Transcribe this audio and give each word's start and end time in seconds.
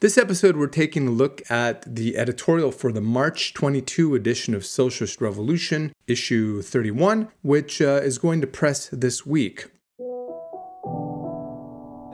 This 0.00 0.16
episode, 0.16 0.56
we're 0.56 0.66
taking 0.66 1.08
a 1.08 1.10
look 1.10 1.42
at 1.50 1.82
the 1.94 2.16
editorial 2.16 2.72
for 2.72 2.90
the 2.90 3.02
March 3.02 3.52
22 3.52 4.14
edition 4.14 4.54
of 4.54 4.64
Socialist 4.64 5.20
Revolution, 5.20 5.92
issue 6.06 6.62
31, 6.62 7.28
which 7.42 7.82
uh, 7.82 8.00
is 8.02 8.16
going 8.16 8.40
to 8.40 8.46
press 8.46 8.88
this 8.88 9.26
week. 9.26 9.66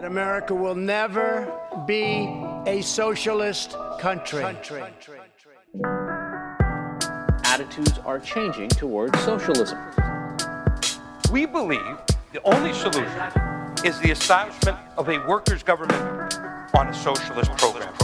America 0.03 0.53
will 0.53 0.75
never 0.75 1.47
be 1.87 2.27
a 2.67 2.83
socialist 2.83 3.77
country. 4.01 4.43
Attitudes 7.45 7.99
are 8.05 8.19
changing 8.19 8.69
towards 8.71 9.17
socialism. 9.21 9.79
We 11.31 11.47
believe 11.47 11.99
the 12.33 12.43
only 12.43 12.73
solution 12.73 13.31
is 13.85 14.01
the 14.01 14.11
establishment 14.11 14.77
of 14.99 15.09
a 15.09 15.25
workers' 15.29 15.63
government 15.63 16.16
on 16.77 16.89
a 16.89 16.95
socialist 16.95 17.51
program. 17.57 17.95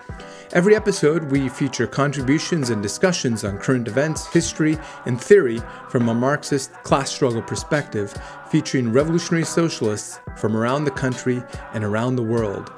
Every 0.52 0.76
episode, 0.76 1.31
we 1.31 1.49
feature 1.49 1.88
contributions 1.88 2.70
and 2.70 2.81
discussions 2.81 3.44
on 3.44 3.58
current 3.58 3.88
events, 3.88 4.27
history, 4.27 4.77
and 5.05 5.20
theory 5.20 5.59
from 5.90 6.08
a 6.08 6.13
Marxist 6.13 6.71
class 6.84 7.12
struggle 7.12 7.41
perspective, 7.41 8.13
featuring 8.52 8.94
revolutionary 8.94 9.44
socialists 9.44 10.20
from 10.38 10.55
around 10.55 10.85
the 10.85 10.91
country 10.91 11.44
and 11.73 11.84
around 11.84 12.16
the 12.16 12.23
world. 12.23 12.71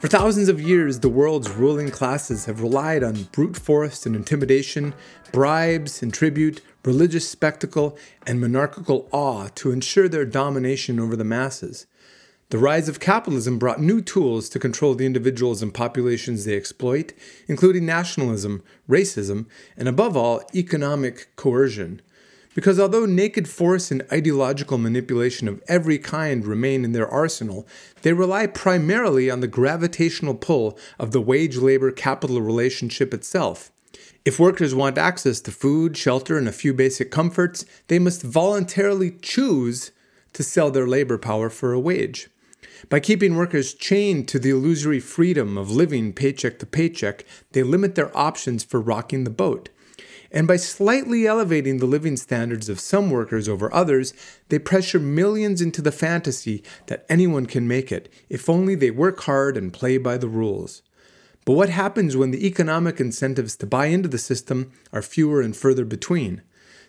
For 0.00 0.06
thousands 0.06 0.48
of 0.48 0.60
years, 0.60 1.00
the 1.00 1.08
world's 1.08 1.50
ruling 1.50 1.90
classes 1.90 2.44
have 2.44 2.62
relied 2.62 3.02
on 3.02 3.24
brute 3.32 3.56
force 3.56 4.06
and 4.06 4.14
intimidation, 4.14 4.94
bribes 5.32 6.04
and 6.04 6.14
tribute, 6.14 6.60
religious 6.84 7.28
spectacle, 7.28 7.98
and 8.24 8.40
monarchical 8.40 9.08
awe 9.10 9.48
to 9.56 9.72
ensure 9.72 10.08
their 10.08 10.24
domination 10.24 11.00
over 11.00 11.16
the 11.16 11.24
masses. 11.24 11.88
The 12.50 12.58
rise 12.58 12.88
of 12.88 13.00
capitalism 13.00 13.58
brought 13.58 13.80
new 13.80 14.00
tools 14.00 14.48
to 14.50 14.60
control 14.60 14.94
the 14.94 15.04
individuals 15.04 15.62
and 15.62 15.74
populations 15.74 16.44
they 16.44 16.56
exploit, 16.56 17.12
including 17.48 17.84
nationalism, 17.84 18.62
racism, 18.88 19.46
and 19.76 19.88
above 19.88 20.16
all, 20.16 20.42
economic 20.54 21.34
coercion. 21.34 22.02
Because 22.58 22.80
although 22.80 23.06
naked 23.06 23.48
force 23.48 23.92
and 23.92 24.04
ideological 24.10 24.78
manipulation 24.78 25.46
of 25.46 25.62
every 25.68 25.96
kind 25.96 26.44
remain 26.44 26.84
in 26.84 26.90
their 26.90 27.06
arsenal, 27.06 27.68
they 28.02 28.12
rely 28.12 28.48
primarily 28.48 29.30
on 29.30 29.38
the 29.38 29.46
gravitational 29.46 30.34
pull 30.34 30.76
of 30.98 31.12
the 31.12 31.20
wage 31.20 31.56
labor 31.58 31.92
capital 31.92 32.42
relationship 32.42 33.14
itself. 33.14 33.70
If 34.24 34.40
workers 34.40 34.74
want 34.74 34.98
access 34.98 35.40
to 35.42 35.52
food, 35.52 35.96
shelter, 35.96 36.36
and 36.36 36.48
a 36.48 36.52
few 36.52 36.74
basic 36.74 37.12
comforts, 37.12 37.64
they 37.86 38.00
must 38.00 38.24
voluntarily 38.24 39.12
choose 39.22 39.92
to 40.32 40.42
sell 40.42 40.72
their 40.72 40.88
labor 40.88 41.16
power 41.16 41.50
for 41.50 41.72
a 41.72 41.78
wage. 41.78 42.28
By 42.88 42.98
keeping 42.98 43.36
workers 43.36 43.72
chained 43.72 44.26
to 44.26 44.40
the 44.40 44.50
illusory 44.50 44.98
freedom 44.98 45.56
of 45.56 45.70
living 45.70 46.12
paycheck 46.12 46.58
to 46.58 46.66
paycheck, 46.66 47.24
they 47.52 47.62
limit 47.62 47.94
their 47.94 48.10
options 48.18 48.64
for 48.64 48.80
rocking 48.80 49.22
the 49.22 49.30
boat. 49.30 49.68
And 50.30 50.46
by 50.46 50.56
slightly 50.56 51.26
elevating 51.26 51.78
the 51.78 51.86
living 51.86 52.16
standards 52.16 52.68
of 52.68 52.80
some 52.80 53.10
workers 53.10 53.48
over 53.48 53.72
others, 53.72 54.12
they 54.50 54.58
pressure 54.58 54.98
millions 54.98 55.62
into 55.62 55.80
the 55.80 55.92
fantasy 55.92 56.62
that 56.86 57.06
anyone 57.08 57.46
can 57.46 57.66
make 57.66 57.90
it, 57.90 58.12
if 58.28 58.48
only 58.48 58.74
they 58.74 58.90
work 58.90 59.20
hard 59.20 59.56
and 59.56 59.72
play 59.72 59.96
by 59.96 60.18
the 60.18 60.28
rules. 60.28 60.82
But 61.46 61.54
what 61.54 61.70
happens 61.70 62.14
when 62.14 62.30
the 62.30 62.46
economic 62.46 63.00
incentives 63.00 63.56
to 63.56 63.66
buy 63.66 63.86
into 63.86 64.08
the 64.08 64.18
system 64.18 64.70
are 64.92 65.00
fewer 65.00 65.40
and 65.40 65.56
further 65.56 65.86
between? 65.86 66.42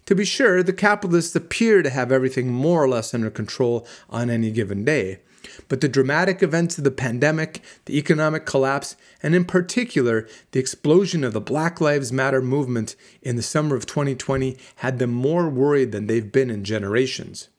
To 0.07 0.15
be 0.15 0.25
sure, 0.25 0.63
the 0.63 0.73
capitalists 0.73 1.35
appear 1.35 1.81
to 1.81 1.89
have 1.89 2.11
everything 2.11 2.51
more 2.51 2.83
or 2.83 2.89
less 2.89 3.13
under 3.13 3.29
control 3.29 3.87
on 4.09 4.29
any 4.29 4.51
given 4.51 4.83
day. 4.83 5.19
But 5.67 5.81
the 5.81 5.87
dramatic 5.87 6.41
events 6.41 6.77
of 6.77 6.83
the 6.83 6.91
pandemic, 6.91 7.61
the 7.85 7.97
economic 7.97 8.45
collapse, 8.45 8.95
and 9.21 9.35
in 9.35 9.45
particular, 9.45 10.27
the 10.51 10.59
explosion 10.59 11.23
of 11.23 11.33
the 11.33 11.41
Black 11.41 11.79
Lives 11.79 12.11
Matter 12.11 12.41
movement 12.41 12.95
in 13.21 13.35
the 13.35 13.41
summer 13.41 13.75
of 13.75 13.85
2020 13.85 14.57
had 14.77 14.99
them 14.99 15.11
more 15.11 15.49
worried 15.49 15.91
than 15.91 16.07
they've 16.07 16.31
been 16.31 16.49
in 16.49 16.63
generations. 16.63 17.49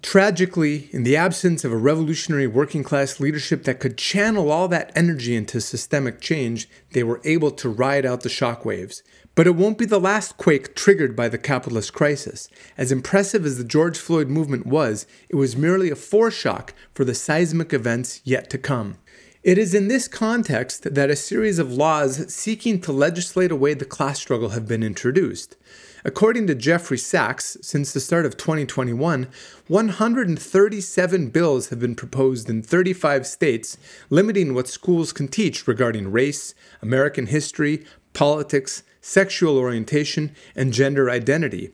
Tragically, 0.00 0.88
in 0.92 1.02
the 1.02 1.16
absence 1.16 1.64
of 1.64 1.72
a 1.72 1.76
revolutionary 1.76 2.46
working 2.46 2.84
class 2.84 3.18
leadership 3.18 3.64
that 3.64 3.80
could 3.80 3.98
channel 3.98 4.52
all 4.52 4.68
that 4.68 4.92
energy 4.94 5.34
into 5.34 5.60
systemic 5.60 6.20
change, 6.20 6.68
they 6.92 7.02
were 7.02 7.20
able 7.24 7.50
to 7.50 7.68
ride 7.68 8.06
out 8.06 8.20
the 8.20 8.28
shockwaves. 8.28 9.02
But 9.38 9.46
it 9.46 9.54
won't 9.54 9.78
be 9.78 9.84
the 9.84 10.00
last 10.00 10.36
quake 10.36 10.74
triggered 10.74 11.14
by 11.14 11.28
the 11.28 11.38
capitalist 11.38 11.92
crisis. 11.92 12.48
As 12.76 12.90
impressive 12.90 13.46
as 13.46 13.56
the 13.56 13.62
George 13.62 13.96
Floyd 13.96 14.26
movement 14.26 14.66
was, 14.66 15.06
it 15.28 15.36
was 15.36 15.56
merely 15.56 15.92
a 15.92 15.94
foreshock 15.94 16.70
for 16.92 17.04
the 17.04 17.14
seismic 17.14 17.72
events 17.72 18.20
yet 18.24 18.50
to 18.50 18.58
come. 18.58 18.98
It 19.44 19.56
is 19.56 19.74
in 19.74 19.86
this 19.86 20.08
context 20.08 20.92
that 20.92 21.08
a 21.08 21.14
series 21.14 21.60
of 21.60 21.72
laws 21.72 22.34
seeking 22.34 22.80
to 22.80 22.90
legislate 22.90 23.52
away 23.52 23.74
the 23.74 23.84
class 23.84 24.18
struggle 24.18 24.48
have 24.48 24.66
been 24.66 24.82
introduced. 24.82 25.56
According 26.04 26.48
to 26.48 26.56
Jeffrey 26.56 26.98
Sachs, 26.98 27.56
since 27.62 27.92
the 27.92 28.00
start 28.00 28.26
of 28.26 28.36
2021, 28.36 29.28
137 29.68 31.30
bills 31.30 31.68
have 31.68 31.78
been 31.78 31.94
proposed 31.94 32.50
in 32.50 32.60
35 32.60 33.24
states 33.24 33.78
limiting 34.10 34.52
what 34.52 34.66
schools 34.66 35.12
can 35.12 35.28
teach 35.28 35.68
regarding 35.68 36.10
race, 36.10 36.54
American 36.82 37.26
history, 37.26 37.84
politics, 38.14 38.82
sexual 39.00 39.56
orientation, 39.56 40.34
and 40.54 40.72
gender 40.72 41.10
identity. 41.10 41.70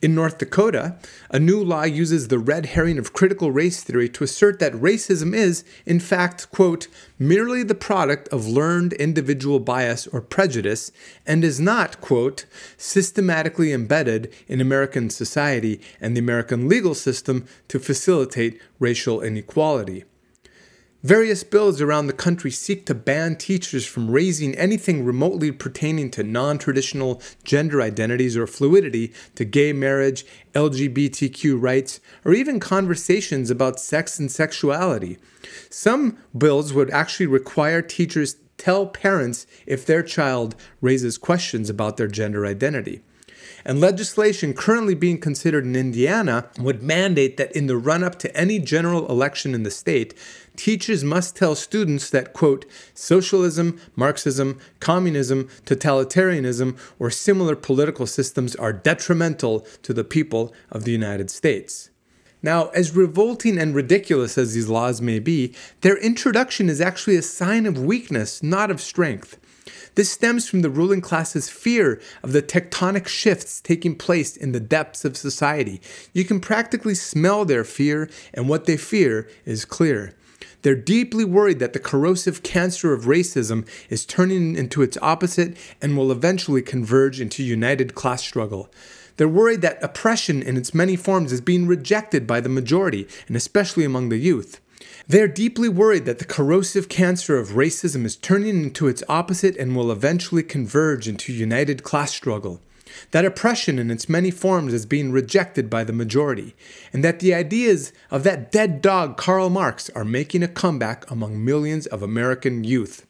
In 0.00 0.14
North 0.14 0.38
Dakota, 0.38 0.96
a 1.30 1.40
new 1.40 1.62
law 1.62 1.84
uses 1.84 2.28
the 2.28 2.38
red 2.38 2.66
herring 2.66 2.98
of 2.98 3.12
critical 3.12 3.50
race 3.50 3.82
theory 3.82 4.08
to 4.10 4.24
assert 4.24 4.58
that 4.58 4.74
racism 4.74 5.34
is, 5.34 5.64
in 5.84 5.98
fact, 5.98 6.50
quote, 6.52 6.86
merely 7.18 7.62
the 7.62 7.74
product 7.74 8.28
of 8.28 8.46
learned 8.46 8.92
individual 8.92 9.58
bias 9.58 10.06
or 10.06 10.20
prejudice 10.20 10.92
and 11.26 11.42
is 11.42 11.58
not, 11.58 12.00
quote, 12.00 12.44
systematically 12.76 13.72
embedded 13.72 14.32
in 14.46 14.60
American 14.60 15.10
society 15.10 15.80
and 16.00 16.14
the 16.14 16.20
American 16.20 16.68
legal 16.68 16.94
system 16.94 17.46
to 17.68 17.80
facilitate 17.80 18.60
racial 18.78 19.22
inequality. 19.22 20.04
Various 21.06 21.44
bills 21.44 21.80
around 21.80 22.08
the 22.08 22.12
country 22.12 22.50
seek 22.50 22.84
to 22.86 22.92
ban 22.92 23.36
teachers 23.36 23.86
from 23.86 24.10
raising 24.10 24.56
anything 24.56 25.04
remotely 25.04 25.52
pertaining 25.52 26.10
to 26.10 26.24
non 26.24 26.58
traditional 26.58 27.22
gender 27.44 27.80
identities 27.80 28.36
or 28.36 28.48
fluidity, 28.48 29.12
to 29.36 29.44
gay 29.44 29.72
marriage, 29.72 30.26
LGBTQ 30.54 31.62
rights, 31.62 32.00
or 32.24 32.34
even 32.34 32.58
conversations 32.58 33.50
about 33.50 33.78
sex 33.78 34.18
and 34.18 34.32
sexuality. 34.32 35.16
Some 35.70 36.18
bills 36.36 36.72
would 36.72 36.90
actually 36.90 37.26
require 37.26 37.82
teachers 37.82 38.38
tell 38.58 38.86
parents 38.86 39.46
if 39.64 39.86
their 39.86 40.02
child 40.02 40.56
raises 40.80 41.18
questions 41.18 41.70
about 41.70 41.98
their 41.98 42.08
gender 42.08 42.44
identity. 42.44 43.02
And 43.68 43.80
legislation 43.80 44.54
currently 44.54 44.94
being 44.94 45.18
considered 45.18 45.64
in 45.64 45.74
Indiana 45.74 46.48
would 46.56 46.84
mandate 46.84 47.36
that 47.36 47.50
in 47.50 47.66
the 47.66 47.76
run 47.76 48.04
up 48.04 48.16
to 48.20 48.34
any 48.36 48.60
general 48.60 49.10
election 49.10 49.56
in 49.56 49.64
the 49.64 49.72
state, 49.72 50.14
teachers 50.54 51.02
must 51.02 51.34
tell 51.34 51.56
students 51.56 52.08
that, 52.10 52.32
quote, 52.32 52.64
socialism, 52.94 53.80
Marxism, 53.96 54.60
communism, 54.78 55.48
totalitarianism, 55.64 56.78
or 57.00 57.10
similar 57.10 57.56
political 57.56 58.06
systems 58.06 58.54
are 58.54 58.72
detrimental 58.72 59.66
to 59.82 59.92
the 59.92 60.04
people 60.04 60.54
of 60.70 60.84
the 60.84 60.92
United 60.92 61.28
States. 61.28 61.90
Now, 62.44 62.68
as 62.68 62.94
revolting 62.94 63.58
and 63.58 63.74
ridiculous 63.74 64.38
as 64.38 64.54
these 64.54 64.68
laws 64.68 65.02
may 65.02 65.18
be, 65.18 65.56
their 65.80 65.96
introduction 65.96 66.68
is 66.68 66.80
actually 66.80 67.16
a 67.16 67.22
sign 67.22 67.66
of 67.66 67.82
weakness, 67.82 68.44
not 68.44 68.70
of 68.70 68.80
strength. 68.80 69.40
This 69.94 70.10
stems 70.10 70.48
from 70.48 70.62
the 70.62 70.70
ruling 70.70 71.00
class's 71.00 71.48
fear 71.48 72.00
of 72.22 72.32
the 72.32 72.42
tectonic 72.42 73.06
shifts 73.08 73.60
taking 73.60 73.96
place 73.96 74.36
in 74.36 74.52
the 74.52 74.60
depths 74.60 75.04
of 75.04 75.16
society. 75.16 75.80
You 76.12 76.24
can 76.24 76.40
practically 76.40 76.94
smell 76.94 77.44
their 77.44 77.64
fear, 77.64 78.08
and 78.34 78.48
what 78.48 78.66
they 78.66 78.76
fear 78.76 79.28
is 79.44 79.64
clear. 79.64 80.14
They're 80.62 80.74
deeply 80.74 81.24
worried 81.24 81.60
that 81.60 81.72
the 81.72 81.78
corrosive 81.78 82.42
cancer 82.42 82.92
of 82.92 83.04
racism 83.04 83.68
is 83.88 84.04
turning 84.04 84.56
into 84.56 84.82
its 84.82 84.98
opposite 85.00 85.56
and 85.80 85.96
will 85.96 86.10
eventually 86.10 86.62
converge 86.62 87.20
into 87.20 87.42
united 87.42 87.94
class 87.94 88.22
struggle. 88.22 88.68
They're 89.16 89.28
worried 89.28 89.62
that 89.62 89.82
oppression 89.82 90.42
in 90.42 90.56
its 90.56 90.74
many 90.74 90.96
forms 90.96 91.32
is 91.32 91.40
being 91.40 91.66
rejected 91.66 92.26
by 92.26 92.40
the 92.40 92.48
majority, 92.48 93.06
and 93.28 93.36
especially 93.36 93.84
among 93.84 94.08
the 94.08 94.18
youth. 94.18 94.60
They're 95.08 95.28
deeply 95.28 95.68
worried 95.68 96.04
that 96.06 96.18
the 96.18 96.24
corrosive 96.24 96.88
cancer 96.88 97.38
of 97.38 97.50
racism 97.50 98.04
is 98.04 98.16
turning 98.16 98.62
into 98.64 98.88
its 98.88 99.02
opposite 99.08 99.56
and 99.56 99.76
will 99.76 99.92
eventually 99.92 100.42
converge 100.42 101.08
into 101.08 101.32
united 101.32 101.82
class 101.82 102.12
struggle. 102.12 102.60
That 103.10 103.24
oppression 103.24 103.78
in 103.78 103.90
its 103.90 104.08
many 104.08 104.30
forms 104.30 104.72
is 104.72 104.86
being 104.86 105.12
rejected 105.12 105.68
by 105.68 105.84
the 105.84 105.92
majority, 105.92 106.54
and 106.92 107.04
that 107.04 107.20
the 107.20 107.34
ideas 107.34 107.92
of 108.10 108.22
that 108.24 108.50
dead 108.50 108.80
dog 108.80 109.16
Karl 109.16 109.50
Marx 109.50 109.90
are 109.90 110.04
making 110.04 110.42
a 110.42 110.48
comeback 110.48 111.08
among 111.10 111.44
millions 111.44 111.86
of 111.86 112.02
American 112.02 112.64
youth. 112.64 113.06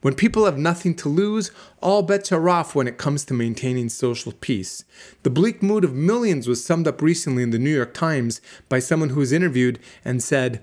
When 0.00 0.14
people 0.14 0.44
have 0.44 0.58
nothing 0.58 0.94
to 0.96 1.08
lose, 1.08 1.50
all 1.82 2.02
bets 2.02 2.30
are 2.30 2.48
off 2.48 2.74
when 2.74 2.86
it 2.86 2.98
comes 2.98 3.24
to 3.24 3.34
maintaining 3.34 3.88
social 3.88 4.32
peace. 4.32 4.84
The 5.24 5.30
bleak 5.30 5.60
mood 5.60 5.82
of 5.82 5.92
millions 5.92 6.46
was 6.46 6.64
summed 6.64 6.86
up 6.86 7.02
recently 7.02 7.42
in 7.42 7.50
the 7.50 7.58
New 7.58 7.74
York 7.74 7.94
Times 7.94 8.40
by 8.68 8.78
someone 8.78 9.10
who 9.10 9.20
was 9.20 9.32
interviewed 9.32 9.80
and 10.04 10.22
said, 10.22 10.62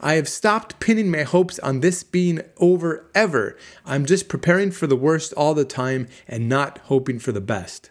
I 0.00 0.14
have 0.14 0.28
stopped 0.28 0.78
pinning 0.78 1.10
my 1.10 1.22
hopes 1.22 1.58
on 1.60 1.80
this 1.80 2.02
being 2.02 2.40
over 2.58 3.10
ever. 3.14 3.56
I'm 3.84 4.04
just 4.04 4.28
preparing 4.28 4.70
for 4.70 4.86
the 4.86 4.96
worst 4.96 5.32
all 5.34 5.54
the 5.54 5.64
time 5.64 6.08
and 6.28 6.48
not 6.48 6.78
hoping 6.84 7.18
for 7.18 7.32
the 7.32 7.40
best. 7.40 7.90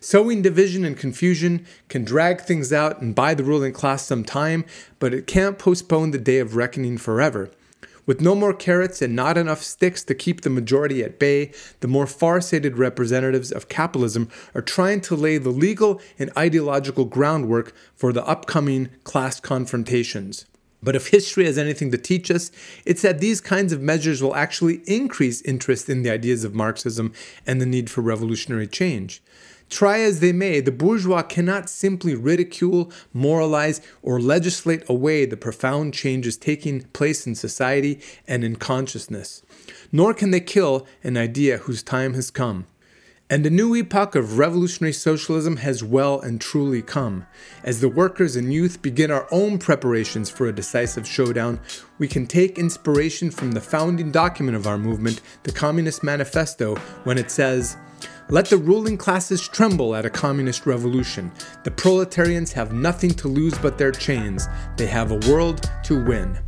Sowing 0.00 0.40
division 0.40 0.84
and 0.84 0.96
confusion 0.96 1.66
can 1.88 2.04
drag 2.04 2.40
things 2.40 2.72
out 2.72 3.00
and 3.00 3.14
buy 3.14 3.34
the 3.34 3.44
ruling 3.44 3.72
class 3.72 4.04
some 4.04 4.24
time, 4.24 4.64
but 4.98 5.12
it 5.12 5.26
can't 5.26 5.58
postpone 5.58 6.10
the 6.10 6.18
day 6.18 6.38
of 6.38 6.54
reckoning 6.54 6.96
forever. 6.96 7.50
With 8.06 8.20
no 8.20 8.36
more 8.36 8.54
carrots 8.54 9.02
and 9.02 9.16
not 9.16 9.36
enough 9.36 9.64
sticks 9.64 10.04
to 10.04 10.14
keep 10.14 10.42
the 10.42 10.50
majority 10.50 11.02
at 11.02 11.18
bay, 11.18 11.50
the 11.80 11.88
more 11.88 12.06
far-sighted 12.06 12.78
representatives 12.78 13.50
of 13.50 13.68
capitalism 13.68 14.28
are 14.54 14.62
trying 14.62 15.00
to 15.02 15.16
lay 15.16 15.38
the 15.38 15.50
legal 15.50 16.00
and 16.18 16.30
ideological 16.38 17.04
groundwork 17.04 17.74
for 17.96 18.12
the 18.12 18.24
upcoming 18.24 18.90
class 19.02 19.40
confrontations. 19.40 20.46
But 20.82 20.96
if 20.96 21.08
history 21.08 21.46
has 21.46 21.58
anything 21.58 21.90
to 21.90 21.98
teach 21.98 22.30
us, 22.30 22.50
it's 22.84 23.02
that 23.02 23.20
these 23.20 23.40
kinds 23.40 23.72
of 23.72 23.80
measures 23.80 24.22
will 24.22 24.34
actually 24.34 24.82
increase 24.86 25.42
interest 25.42 25.88
in 25.88 26.02
the 26.02 26.10
ideas 26.10 26.44
of 26.44 26.54
Marxism 26.54 27.12
and 27.46 27.60
the 27.60 27.66
need 27.66 27.90
for 27.90 28.02
revolutionary 28.02 28.66
change. 28.66 29.22
Try 29.68 29.98
as 30.00 30.20
they 30.20 30.32
may, 30.32 30.60
the 30.60 30.70
bourgeois 30.70 31.22
cannot 31.22 31.68
simply 31.68 32.14
ridicule, 32.14 32.92
moralize, 33.12 33.80
or 34.00 34.20
legislate 34.20 34.88
away 34.88 35.26
the 35.26 35.36
profound 35.36 35.92
changes 35.92 36.36
taking 36.36 36.82
place 36.92 37.26
in 37.26 37.34
society 37.34 38.00
and 38.28 38.44
in 38.44 38.56
consciousness. 38.56 39.42
Nor 39.90 40.14
can 40.14 40.30
they 40.30 40.40
kill 40.40 40.86
an 41.02 41.16
idea 41.16 41.58
whose 41.58 41.82
time 41.82 42.14
has 42.14 42.30
come. 42.30 42.66
And 43.28 43.44
a 43.44 43.50
new 43.50 43.74
epoch 43.74 44.14
of 44.14 44.38
revolutionary 44.38 44.92
socialism 44.92 45.56
has 45.56 45.82
well 45.82 46.20
and 46.20 46.40
truly 46.40 46.80
come. 46.80 47.26
As 47.64 47.80
the 47.80 47.88
workers 47.88 48.36
and 48.36 48.54
youth 48.54 48.82
begin 48.82 49.10
our 49.10 49.26
own 49.32 49.58
preparations 49.58 50.30
for 50.30 50.46
a 50.46 50.52
decisive 50.52 51.08
showdown, 51.08 51.58
we 51.98 52.06
can 52.06 52.28
take 52.28 52.56
inspiration 52.56 53.32
from 53.32 53.50
the 53.50 53.60
founding 53.60 54.12
document 54.12 54.56
of 54.56 54.68
our 54.68 54.78
movement, 54.78 55.22
the 55.42 55.50
Communist 55.50 56.04
Manifesto, 56.04 56.76
when 57.02 57.18
it 57.18 57.32
says, 57.32 57.76
let 58.28 58.46
the 58.46 58.58
ruling 58.58 58.96
classes 58.96 59.48
tremble 59.48 59.96
at 59.96 60.06
a 60.06 60.10
communist 60.10 60.64
revolution. 60.64 61.32
The 61.64 61.72
proletarians 61.72 62.52
have 62.52 62.72
nothing 62.72 63.10
to 63.14 63.26
lose 63.26 63.58
but 63.58 63.76
their 63.76 63.92
chains. 63.92 64.46
They 64.76 64.86
have 64.86 65.10
a 65.10 65.28
world 65.28 65.68
to 65.84 66.04
win. 66.04 66.38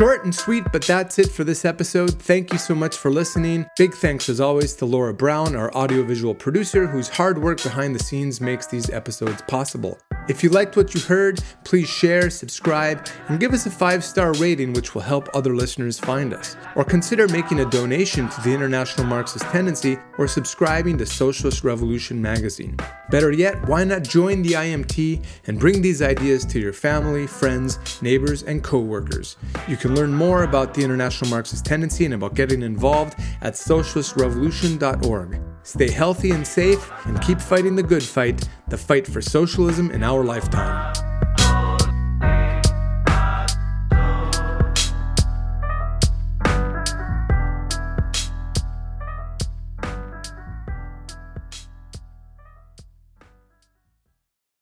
Short 0.00 0.24
and 0.24 0.34
sweet, 0.34 0.64
but 0.72 0.80
that's 0.80 1.18
it 1.18 1.30
for 1.30 1.44
this 1.44 1.66
episode. 1.66 2.22
Thank 2.22 2.54
you 2.54 2.58
so 2.58 2.74
much 2.74 2.96
for 2.96 3.10
listening. 3.10 3.66
Big 3.76 3.92
thanks, 3.92 4.30
as 4.30 4.40
always, 4.40 4.72
to 4.76 4.86
Laura 4.86 5.12
Brown, 5.12 5.54
our 5.54 5.70
audiovisual 5.74 6.34
producer, 6.34 6.86
whose 6.86 7.10
hard 7.10 7.42
work 7.42 7.62
behind 7.62 7.94
the 7.94 8.02
scenes 8.02 8.40
makes 8.40 8.66
these 8.66 8.88
episodes 8.88 9.42
possible. 9.42 9.98
If 10.28 10.44
you 10.44 10.50
liked 10.50 10.76
what 10.76 10.94
you 10.94 11.00
heard, 11.00 11.42
please 11.64 11.88
share, 11.88 12.30
subscribe, 12.30 13.06
and 13.28 13.40
give 13.40 13.52
us 13.52 13.66
a 13.66 13.70
five 13.70 14.04
star 14.04 14.32
rating, 14.34 14.72
which 14.72 14.94
will 14.94 15.02
help 15.02 15.28
other 15.34 15.54
listeners 15.54 15.98
find 15.98 16.32
us. 16.32 16.56
Or 16.76 16.84
consider 16.84 17.26
making 17.28 17.60
a 17.60 17.64
donation 17.64 18.28
to 18.28 18.40
the 18.42 18.52
International 18.52 19.06
Marxist 19.06 19.44
Tendency 19.46 19.98
or 20.18 20.28
subscribing 20.28 20.98
to 20.98 21.06
Socialist 21.06 21.64
Revolution 21.64 22.20
magazine. 22.20 22.76
Better 23.10 23.32
yet, 23.32 23.66
why 23.68 23.84
not 23.84 24.02
join 24.04 24.42
the 24.42 24.52
IMT 24.52 25.24
and 25.46 25.58
bring 25.58 25.82
these 25.82 26.02
ideas 26.02 26.44
to 26.46 26.60
your 26.60 26.72
family, 26.72 27.26
friends, 27.26 28.00
neighbors, 28.00 28.42
and 28.42 28.62
co 28.62 28.78
workers? 28.78 29.36
You 29.66 29.76
can 29.76 29.94
learn 29.94 30.12
more 30.12 30.44
about 30.44 30.74
the 30.74 30.82
International 30.82 31.30
Marxist 31.30 31.64
Tendency 31.64 32.04
and 32.04 32.14
about 32.14 32.34
getting 32.34 32.62
involved 32.62 33.18
at 33.40 33.54
socialistrevolution.org. 33.54 35.49
Stay 35.70 35.88
healthy 35.88 36.32
and 36.32 36.44
safe, 36.44 36.84
and 37.04 37.20
keep 37.22 37.40
fighting 37.40 37.76
the 37.76 37.82
good 37.84 38.02
fight, 38.02 38.48
the 38.66 38.76
fight 38.76 39.06
for 39.06 39.22
socialism 39.22 39.92
in 39.92 40.02
our 40.02 40.24
lifetime. 40.24 40.99